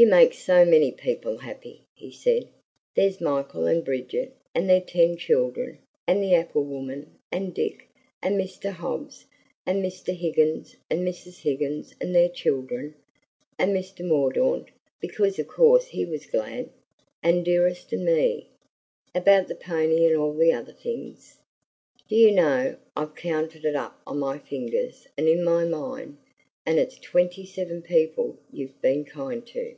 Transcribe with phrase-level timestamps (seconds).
[0.00, 2.46] "You make so many people happy," he said.
[2.94, 7.88] "There's Michael and Bridget and their ten children, and the apple woman, and Dick,
[8.22, 8.70] and Mr.
[8.70, 9.24] Hobbs,
[9.66, 10.14] and Mr.
[10.14, 11.40] Higgins and Mrs.
[11.42, 12.94] Higgins and their children,
[13.58, 14.04] and Mr.
[14.06, 14.68] Mordaunt,
[15.00, 16.68] because of course he was glad,
[17.20, 18.46] and Dearest and me,
[19.16, 21.38] about the pony and all the other things.
[22.06, 26.18] Do you know, I've counted it up on my fingers and in my mind,
[26.64, 29.74] and it's twenty seven people you've been kind to.